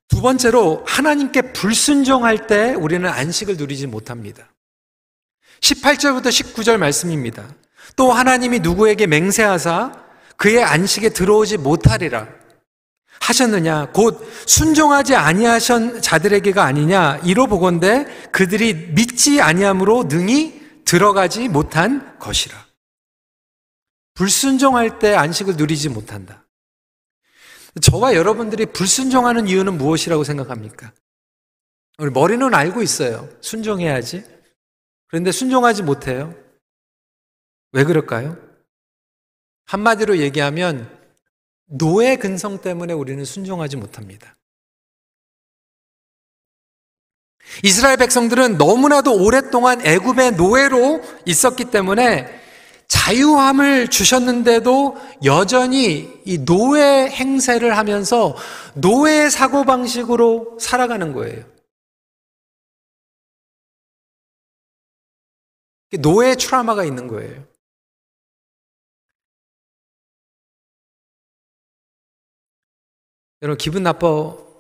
[0.07, 4.53] 두 번째로 하나님께 불순종할 때 우리는 안식을 누리지 못합니다.
[5.61, 7.47] 18절부터 19절 말씀입니다.
[7.95, 9.91] 또 하나님이 누구에게 맹세하사
[10.37, 12.27] 그의 안식에 들어오지 못하리라
[13.21, 22.65] 하셨느냐 곧 순종하지 아니하신 자들에게가 아니냐 이로 보건대 그들이 믿지 아니함으로 능히 들어가지 못한 것이라.
[24.13, 26.44] 불순종할 때 안식을 누리지 못한다.
[27.81, 30.93] 저와 여러분들이 불순종하는 이유는 무엇이라고 생각합니까?
[31.97, 33.29] 우리 머리는 알고 있어요.
[33.41, 34.23] 순종해야지.
[35.07, 36.33] 그런데 순종하지 못해요.
[37.71, 38.37] 왜 그럴까요?
[39.65, 40.89] 한마디로 얘기하면
[41.65, 44.35] 노예 근성 때문에 우리는 순종하지 못합니다.
[47.63, 52.44] 이스라엘 백성들은 너무나도 오랫동안 애굽의 노예로 있었기 때문에
[52.87, 58.35] 자유함을 주셨는데도 여전히 이 노예 행세를 하면서
[58.73, 61.45] 노예 사고방식으로 살아가는 거예요.
[65.99, 67.45] 노예 트라마가 있는 거예요.
[73.41, 74.54] 여러분 기분 나쁘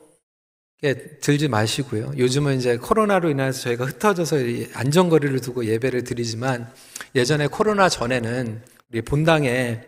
[0.85, 2.13] 게 들지 마시고요.
[2.15, 4.37] 요즘은 이제 코로나로 인해서 저희가 흩어져서
[4.73, 6.71] 안전거리를 두고 예배를 드리지만
[7.15, 9.81] 예전에 코로나 전에는 우리 본당에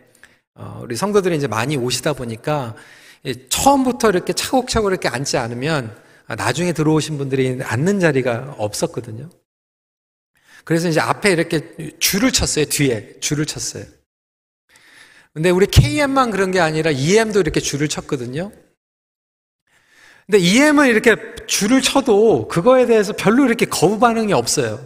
[0.56, 2.74] 어, 우리 성도들이 이제 많이 오시다 보니까
[3.48, 5.96] 처음부터 이렇게 차곡차곡 이렇게 앉지 않으면
[6.36, 9.30] 나중에 들어오신 분들이 앉는 자리가 없었거든요.
[10.64, 12.64] 그래서 이제 앞에 이렇게 줄을 쳤어요.
[12.64, 13.84] 뒤에 줄을 쳤어요.
[15.32, 18.50] 근데 우리 KM만 그런 게 아니라 EM도 이렇게 줄을 쳤거든요.
[20.30, 24.78] 근데 EM은 이렇게 줄을 쳐도 그거에 대해서 별로 이렇게 거부 반응이 없어요.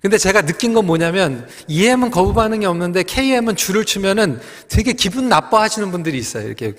[0.00, 5.90] 근데 제가 느낀 건 뭐냐면 EM은 거부 반응이 없는데 KM은 줄을 치면은 되게 기분 나빠하시는
[5.90, 6.46] 분들이 있어요.
[6.46, 6.72] 이렇게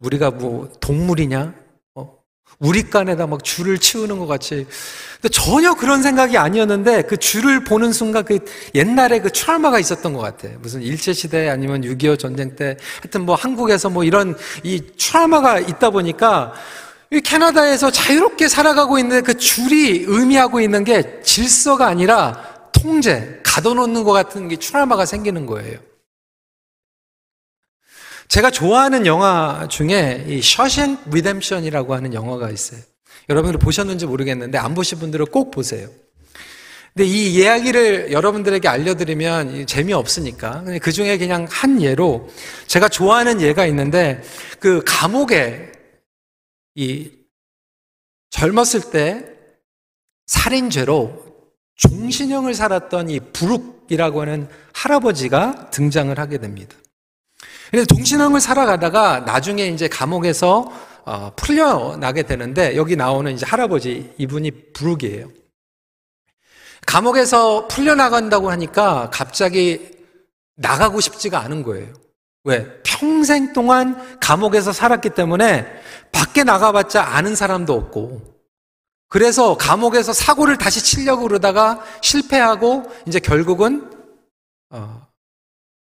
[0.00, 1.54] 우리가 뭐 동물이냐?
[1.94, 2.18] 어?
[2.58, 4.66] 우리 간에다 막 줄을 치우는 것 같이.
[5.14, 8.38] 근데 전혀 그런 생각이 아니었는데 그 줄을 보는 순간 그
[8.74, 10.58] 옛날에 그 트라우마가 있었던 것 같아요.
[10.60, 16.52] 무슨 일제시대 아니면 6.25 전쟁 때 하여튼 뭐 한국에서 뭐 이런 이 트라우마가 있다 보니까
[17.14, 24.10] 이 캐나다에서 자유롭게 살아가고 있는 그 줄이 의미하고 있는 게 질서가 아니라 통제, 가둬놓는 것
[24.10, 25.78] 같은 게 트라우마가 생기는 거예요.
[28.26, 32.80] 제가 좋아하는 영화 중에 이 Shawshank Redemption이라고 하는 영화가 있어요.
[33.28, 35.88] 여러분들 보셨는지 모르겠는데 안 보신 분들은 꼭 보세요.
[36.94, 42.28] 근데 이 이야기를 여러분들에게 알려드리면 재미없으니까 그 중에 그냥 한 예로
[42.66, 44.22] 제가 좋아하는 예가 있는데
[44.58, 45.73] 그 감옥에
[46.74, 47.10] 이
[48.30, 49.24] 젊었을 때
[50.26, 51.24] 살인죄로
[51.76, 56.76] 종신형을 살았던 이 부룩이라고 하는 할아버지가 등장을 하게 됩니다.
[57.70, 60.70] 그래서 종신형을 살아가다가 나중에 이제 감옥에서
[61.06, 65.30] 어, 풀려나게 되는데 여기 나오는 이제 할아버지 이분이 부룩이에요.
[66.86, 69.90] 감옥에서 풀려나간다고 하니까 갑자기
[70.56, 71.92] 나가고 싶지가 않은 거예요.
[72.44, 72.80] 왜?
[72.82, 75.66] 평생 동안 감옥에서 살았기 때문에
[76.12, 78.34] 밖에 나가봤자 아는 사람도 없고,
[79.08, 83.90] 그래서 감옥에서 사고를 다시 치려고 그러다가 실패하고, 이제 결국은,
[84.70, 85.06] 어,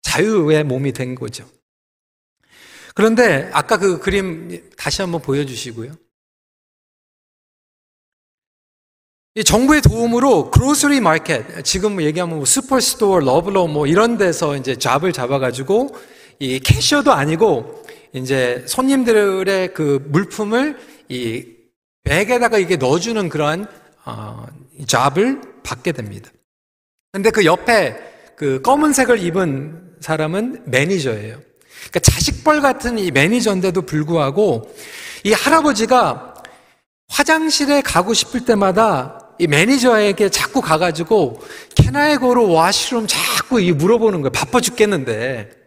[0.02, 1.48] 자유의 몸이 된 거죠.
[2.94, 5.92] 그런데 아까 그 그림 다시 한번 보여주시고요.
[9.36, 15.12] 이 정부의 도움으로 grocery market, 지금 얘기하면 뭐 Superstore, Loblaw 뭐 이런 데서 이제 job을
[15.12, 15.94] 잡아가지고
[16.40, 21.46] 이 캐셔도 아니고 이제 손님들의 그 물품을 이
[22.02, 23.68] 백에다가 이게 넣어주는 그러한
[24.06, 24.46] 어,
[24.86, 26.30] 잡을 받게 됩니다.
[27.12, 27.96] 근데 그 옆에
[28.36, 31.38] 그 검은색을 입은 사람은 매니저예요.
[31.80, 34.74] 그러니까 자식벌 같은 이 매니저인데도 불구하고
[35.24, 36.34] 이 할아버지가
[37.08, 41.40] 화장실에 가고 싶을 때마다 이 매니저에게 자꾸 가가지고
[41.74, 44.32] Can I go to washroom 자꾸 이 물어보는 거예요.
[44.32, 45.59] 바빠 죽겠는데.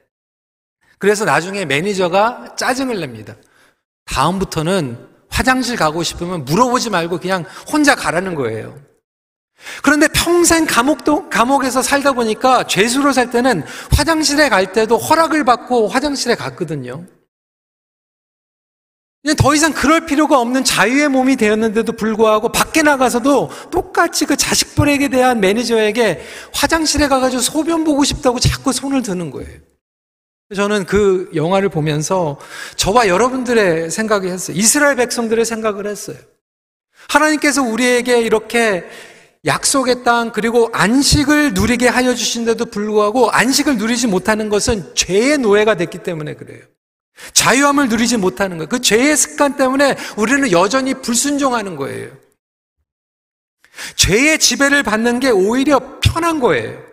[1.03, 3.35] 그래서 나중에 매니저가 짜증을 냅니다.
[4.05, 8.79] 다음부터는 화장실 가고 싶으면 물어보지 말고 그냥 혼자 가라는 거예요.
[9.81, 16.35] 그런데 평생 감옥도, 감옥에서 살다 보니까 죄수로 살 때는 화장실에 갈 때도 허락을 받고 화장실에
[16.35, 17.05] 갔거든요.
[19.37, 25.41] 더 이상 그럴 필요가 없는 자유의 몸이 되었는데도 불구하고 밖에 나가서도 똑같이 그 자식벌에게 대한
[25.41, 29.72] 매니저에게 화장실에 가가지고 소변 보고 싶다고 자꾸 손을 드는 거예요.
[30.55, 32.39] 저는 그 영화를 보면서
[32.75, 34.55] 저와 여러분들의 생각이 했어요.
[34.57, 36.17] 이스라엘 백성들의 생각을 했어요.
[37.07, 38.83] 하나님께서 우리에게 이렇게
[39.45, 45.99] 약속의 땅 그리고 안식을 누리게 하여 주신데도 불구하고 안식을 누리지 못하는 것은 죄의 노예가 됐기
[45.99, 46.61] 때문에 그래요.
[47.33, 48.69] 자유함을 누리지 못하는 거예요.
[48.69, 52.09] 그 죄의 습관 때문에 우리는 여전히 불순종하는 거예요.
[53.95, 56.92] 죄의 지배를 받는 게 오히려 편한 거예요.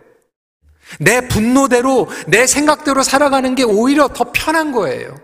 [0.99, 5.15] 내 분노대로, 내 생각대로 살아가는 게 오히려 더 편한 거예요.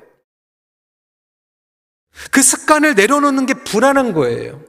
[2.30, 4.62] 그 습관을 내려놓는 게 불안한 거예요.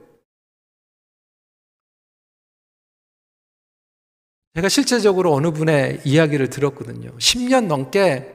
[4.54, 7.16] 제가 실제적으로 어느 분의 이야기를 들었거든요.
[7.18, 8.34] 10년 넘게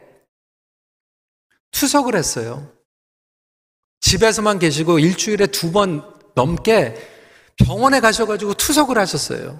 [1.71, 2.71] 투석을 했어요.
[3.99, 6.95] 집에서만 계시고 일주일에 두 번 넘게
[7.58, 9.60] 병원에 가셔가지고 투석을 하셨어요.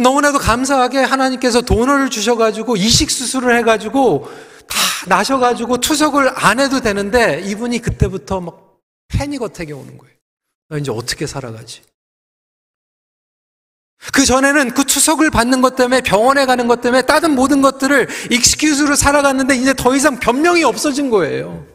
[0.00, 4.28] 너무나도 감사하게 하나님께서 돈을 주셔가지고 이식 수술을 해가지고
[4.66, 4.76] 다
[5.06, 8.78] 나셔가지고 투석을 안 해도 되는데 이분이 그때부터 막
[9.08, 10.14] 패닉 어택이 오는 거예요.
[10.68, 11.82] 나 이제 어떻게 살아가지?
[14.12, 18.96] 그 전에는 그 투석을 받는 것 때문에 병원에 가는 것 때문에 다른 모든 것들을 익스큐즈로
[18.96, 21.66] 살아갔는데 이제 더 이상 변명이 없어진 거예요.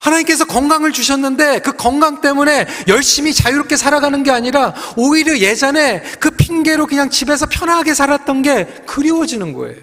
[0.00, 6.86] 하나님께서 건강을 주셨는데 그 건강 때문에 열심히 자유롭게 살아가는 게 아니라 오히려 예전에 그 핑계로
[6.86, 9.82] 그냥 집에서 편하게 살았던 게 그리워지는 거예요.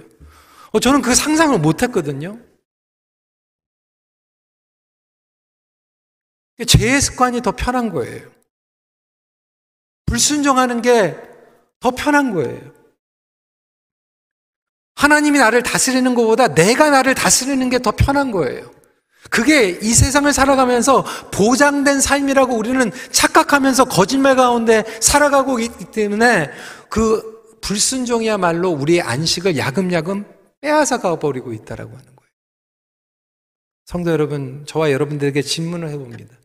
[0.71, 2.39] 어, 저는 그 상상을 못 했거든요.
[6.65, 8.29] 죄의 습관이 더 편한 거예요.
[10.05, 11.35] 불순종하는 게
[11.85, 12.73] 더 편한 거예요.
[14.95, 18.73] 하나님이 나를 다스리는 것보다 내가 나를 다스리는 게 더 편한 거예요.
[19.29, 26.51] 그게 이 세상을 살아가면서 보장된 삶이라고 우리는 착각하면서 거짓말 가운데 살아가고 있기 때문에
[26.89, 30.25] 그 불순종이야말로 우리의 안식을 야금야금
[30.61, 32.29] 빼앗아 가버리고 있다라고 하는 거예요.
[33.85, 36.35] 성도 여러분, 저와 여러분들에게 질문을 해봅니다.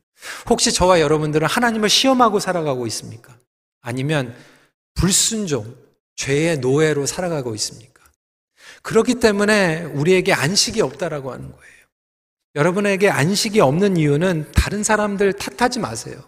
[0.49, 3.37] 혹시 저와 여러분들은 하나님을 시험하고 살아가고 있습니까?
[3.81, 4.35] 아니면
[4.95, 5.75] 불순종,
[6.17, 8.03] 죄의 노예로 살아가고 있습니까?
[8.83, 11.80] 그렇기 때문에 우리에게 안식이 없다라고 하는 거예요.
[12.55, 16.23] 여러분에게 안식이 없는 이유는 다른 사람들 탓하지 마세요.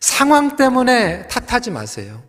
[0.00, 2.22] 상황 때문에 탓하지 마세요.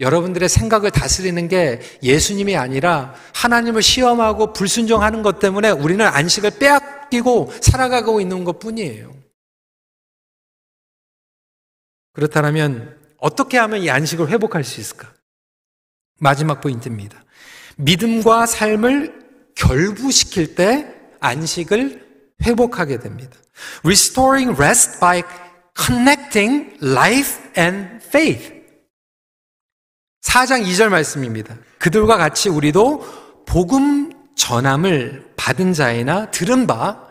[0.00, 8.20] 여러분들의 생각을 다스리는 게 예수님이 아니라 하나님을 시험하고 불순종하는 것 때문에 우리는 안식을 빼앗기고 살아가고
[8.20, 9.14] 있는 것 뿐이에요.
[12.12, 15.12] 그렇다면 어떻게 하면 이 안식을 회복할 수 있을까?
[16.18, 17.24] 마지막 포인트입니다.
[17.76, 20.92] 믿음과 삶을 결부시킬 때
[21.24, 22.04] 안식을
[22.42, 23.36] 회복하게 됩니다.
[23.84, 25.22] Restoring rest by
[25.76, 28.52] connecting life and faith.
[30.22, 31.56] 4장 2절 말씀입니다.
[31.78, 37.04] 그들과 같이 우리도 복음 전함을 받은 자이나 들은 바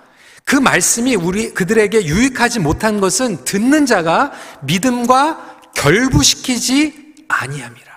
[0.46, 4.32] 그 말씀이 우리 그들에게 유익하지 못한 것은 듣는 자가
[4.64, 7.94] 믿음과 결부시키지 아니함이라.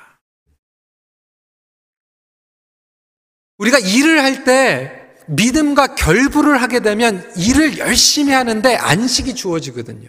[3.59, 10.09] 우리가 일을 할 때 믿음과 결부를 하게 되면 일을 열심히 하는데 안식이 주어지거든요.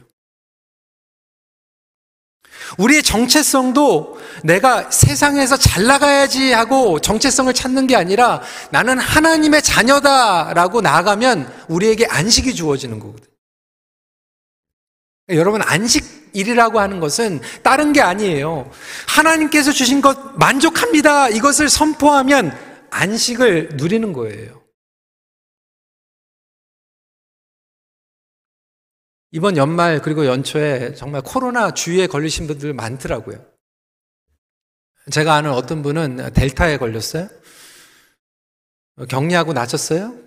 [2.77, 11.51] 우리의 정체성도 내가 세상에서 잘 나가야지 하고 정체성을 찾는 게 아니라 나는 하나님의 자녀다라고 나아가면
[11.69, 13.27] 우리에게 안식이 주어지는 거거든요.
[15.29, 18.69] 여러분, 안식일이라고 하는 것은 다른 게 아니에요.
[19.07, 21.29] 하나님께서 주신 것 만족합니다.
[21.29, 22.57] 이것을 선포하면
[22.89, 24.56] 안식을 누리는 거예요.
[29.31, 33.45] 이번 연말 그리고 연초에 정말 코로나 주위에 걸리신 분들 많더라고요.
[35.11, 37.29] 제가 아는 어떤 분은 델타에 걸렸어요.
[39.09, 40.17] 격리하고 나셨어요.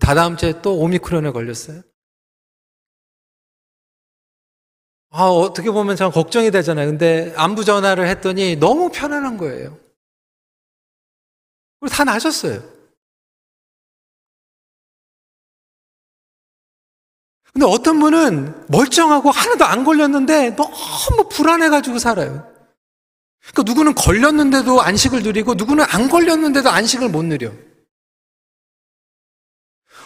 [0.00, 1.82] 다다음 주에 또 오미크론에 걸렸어요.
[5.10, 6.88] 아, 어떻게 보면 참 걱정이 되잖아요.
[6.88, 9.78] 근데 안부 전화를 했더니 너무 편안한 거예요.
[11.80, 12.75] 그리고 다 나셨어요.
[17.52, 22.46] 근데 어떤 분은 멀쩡하고 하나도 안 걸렸는데 너무 불안해가지고 살아요.
[23.40, 27.50] 그러니까 누구는 걸렸는데도 안식을 누리고 누구는 안 걸렸는데도 안식을 못 누려.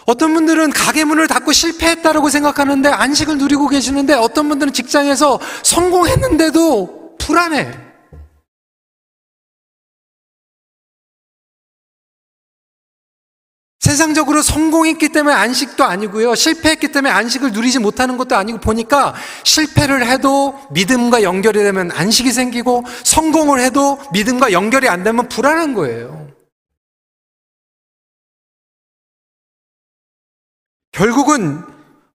[0.05, 7.90] 어떤 분들은 가게 문을 닫고 실패했다라고 생각하는데 안식을 누리고 계시는데 어떤 분들은 직장에서 성공했는데도 불안해.
[13.91, 16.33] 세상적으로 성공했기 때문에 안식도 아니고요.
[16.33, 19.13] 실패했기 때문에 안식을 누리지 못하는 것도 아니고 보니까
[19.43, 26.31] 실패를 해도 믿음과 연결이 되면 안식이 생기고 성공을 해도 믿음과 연결이 안 되면 불안한 거예요.
[30.93, 31.61] 결국은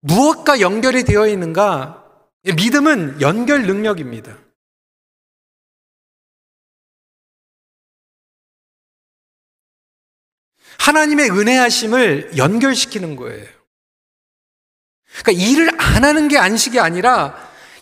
[0.00, 2.02] 무엇과 연결이 되어 있는가?
[2.56, 4.45] 믿음은 연결 능력입니다.
[10.78, 13.46] 하나님의 은혜하심을 연결시키는 거예요.
[15.22, 17.34] 그러니까 일을 안 하는 게 안식이 아니라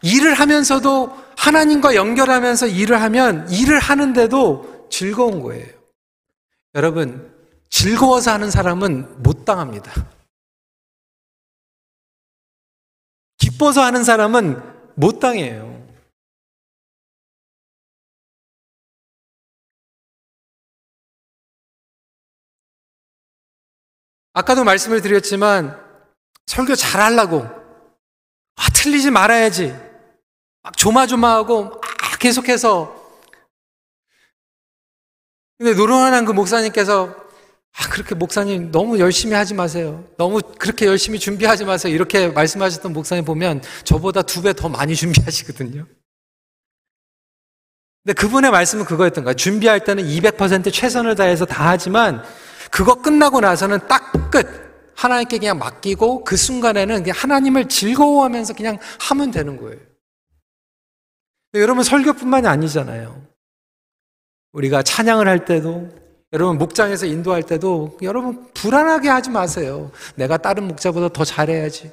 [0.02, 5.66] 일을 하면서도 하나님과 연결하면서 일을 하면 일을 하는데도 즐거운 거예요.
[6.74, 7.32] 여러분,
[7.70, 9.92] 즐거워서 하는 사람은 못 당합니다.
[13.38, 14.62] 기뻐서 하는 사람은
[14.94, 15.73] 못 당해요.
[24.34, 25.80] 아까도 말씀을 드렸지만
[26.46, 27.44] 설교 잘 하려고
[28.56, 29.74] 아, 틀리지 말아야지
[30.62, 31.80] 막 조마조마하고 막
[32.20, 33.02] 계속해서
[35.58, 37.14] 근데 노련한 그 목사님께서
[37.76, 40.04] 아, 그렇게 목사님 너무 열심히 하지 마세요.
[40.16, 41.92] 너무 그렇게 열심히 준비하지 마세요.
[41.94, 45.86] 이렇게 말씀하셨던 목사님 보면 저보다 두 배 더 많이 준비하시거든요.
[48.04, 49.34] 근데 그분의 말씀은 그거였던 거예요.
[49.34, 52.22] 준비할 때는 200% 최선을 다해서 다 하지만
[52.74, 54.64] 그거 끝나고 나서는 딱 끝.
[54.96, 59.78] 하나님께 그냥 맡기고 그 순간에는 그냥 하나님을 즐거워하면서 그냥 하면 되는 거예요.
[61.54, 63.22] 여러분 설교뿐만이 아니잖아요.
[64.52, 65.88] 우리가 찬양을 할 때도
[66.32, 69.92] 여러분 목장에서 인도할 때도 여러분 불안하게 하지 마세요.
[70.16, 71.92] 내가 다른 목자보다 더 잘해야지.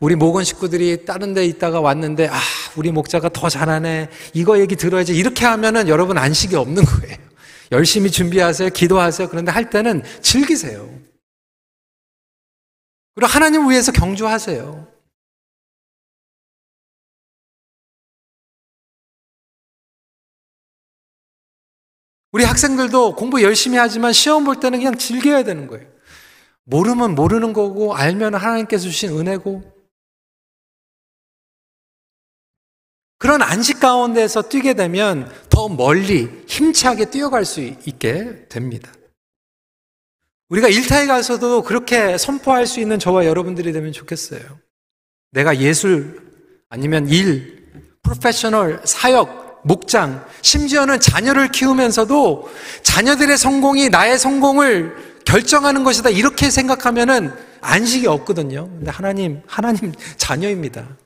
[0.00, 2.38] 우리 목원 식구들이 다른 데 있다가 왔는데 아
[2.76, 4.08] 우리 목자가 더 잘하네.
[4.32, 5.14] 이거 얘기 들어야지.
[5.14, 7.31] 이렇게 하면은 여러분 안식이 없는 거예요.
[7.72, 8.70] 열심히 준비하세요.
[8.70, 9.28] 기도하세요.
[9.28, 10.88] 그런데 할 때는 즐기세요.
[13.14, 14.92] 그리고 하나님을 위해서 경주하세요.
[22.32, 25.86] 우리 학생들도 공부 열심히 하지만 시험 볼 때는 그냥 즐겨야 되는 거예요.
[26.64, 29.71] 모르면 모르는 거고, 알면 하나님께서 주신 은혜고.
[33.22, 38.92] 그런 안식 가운데서 뛰게 되면 더 멀리 힘차게 뛰어갈 수 있게 됩니다.
[40.48, 44.40] 우리가 일타에 가서도 그렇게 선포할 수 있는 저와 여러분들이 되면 좋겠어요.
[45.30, 46.20] 내가 예술
[46.68, 47.64] 아니면 일,
[48.02, 52.50] 프로페셔널, 사역, 목장, 심지어는 자녀를 키우면서도
[52.82, 56.10] 자녀들의 성공이 나의 성공을 결정하는 것이다.
[56.10, 58.68] 이렇게 생각하면은 안식이 없거든요.
[58.68, 61.01] 근데 하나님, 하나님 자녀입니다.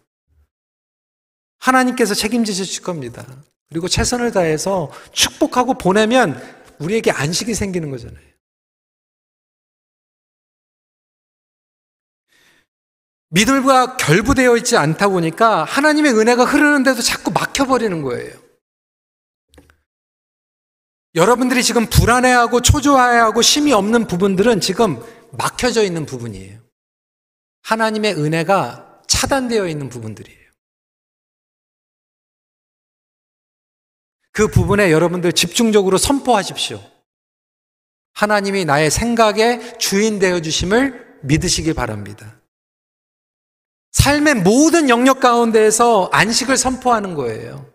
[1.59, 3.26] 하나님께서 책임지실 겁니다.
[3.68, 6.40] 그리고 최선을 다해서 축복하고 보내면
[6.78, 8.24] 우리에게 안식이 생기는 거잖아요.
[13.30, 18.32] 믿음과 결부되어 있지 않다 보니까 하나님의 은혜가 흐르는데도 자꾸 막혀버리는 거예요.
[21.14, 25.02] 여러분들이 지금 불안해하고 초조해하고 심이 없는 부분들은 지금
[25.32, 26.61] 막혀져 있는 부분이에요.
[27.62, 30.45] 하나님의 은혜가 차단되어 있는 부분들이에요.
[34.37, 36.78] 그 부분에 여러분들 집중적으로 선포하십시오.
[38.12, 42.39] 하나님이 나의 생각의 주인 되어 주심을 믿으시기 바랍니다.
[43.93, 47.72] 삶의 모든 영역 가운데에서 안식을 선포하는 거예요.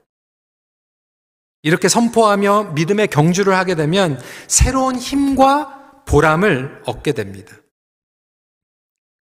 [1.63, 7.55] 이렇게 선포하며 믿음의 경주를 하게 되면 새로운 힘과 보람을 얻게 됩니다.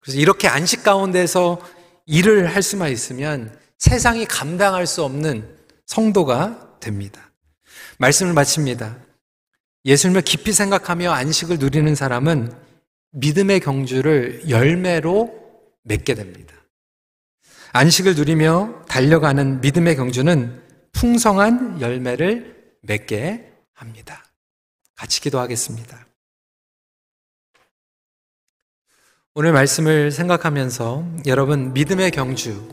[0.01, 1.61] 그래서 이렇게 안식 가운데서
[2.07, 7.26] 일을 할 수만 있으면 세상이 감당할 수 없는 성도가 됩니다.
[7.99, 8.99] 말씀을 마칩니다.
[9.85, 12.53] 예수님을 깊이 생각하며 안식을 누리는 사람은
[13.13, 15.33] 믿음의 경주를 열매로
[15.85, 16.55] 맺게 됩니다.
[17.73, 24.25] 안식을 누리며 달려가는 믿음의 경주는 풍성한 열매를 맺게 합니다.
[24.95, 26.07] 같이 기도하겠습니다.
[29.35, 32.67] 오늘 말씀을 생각하면서 여러분 믿음의 경주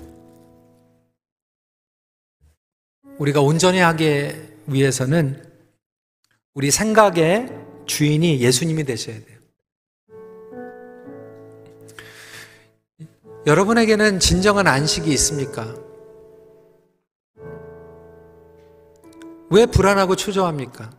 [3.17, 5.43] 우리가 온전히 하기 위해서는
[6.53, 7.49] 우리 생각의
[7.85, 9.39] 주인이 예수님이 되셔야 돼요.
[13.45, 15.75] 여러분에게는 진정한 안식이 있습니까?
[19.49, 20.89] 왜 불안하고 초조합니까?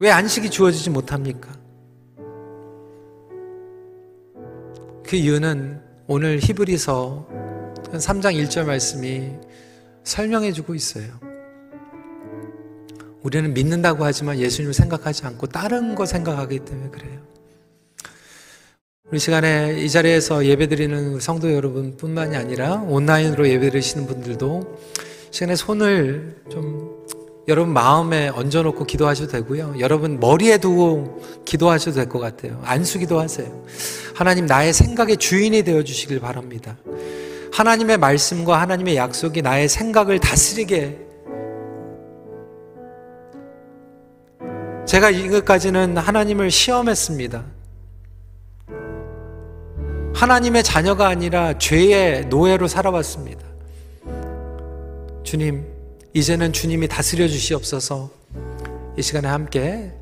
[0.00, 1.52] 왜 안식이 주어지지 못합니까?
[5.06, 7.28] 그 이유는 오늘 히브리서
[7.92, 9.32] 3장 1절 말씀이
[10.04, 11.06] 설명해 주고 있어요.
[13.22, 17.20] 우리는 믿는다고 하지만 예수님을 생각하지 않고 다른 거 생각하기 때문에 그래요.
[19.10, 24.78] 우리 시간에 이 자리에서 예배드리는 성도 여러분 뿐만이 아니라 온라인으로 예배드리시는 분들도
[25.30, 27.04] 시간에 손을 좀
[27.46, 29.76] 여러분 마음에 얹어놓고 기도하셔도 되고요.
[29.78, 32.60] 여러분 머리에 두고 기도하셔도 될 것 같아요.
[32.64, 33.66] 안수 기도하세요.
[34.14, 36.76] 하나님 나의 생각의 주인이 되어 주시길 바랍니다.
[37.54, 40.98] 하나님의 말씀과 하나님의 약속이 나의 생각을 다스리게
[44.84, 47.44] 제가 이것까지는 하나님을 시험했습니다.
[50.14, 53.44] 하나님의 자녀가 아니라 죄의 노예로 살아왔습니다.
[55.22, 55.64] 주님,
[56.12, 58.10] 이제는 주님이 다스려 주시옵소서
[58.98, 59.92] 이 시간에 함께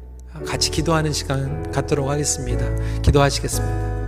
[0.47, 2.67] 같이 기도하는 시간 갖도록 하겠습니다.
[3.03, 4.02] 기도하시겠습니다.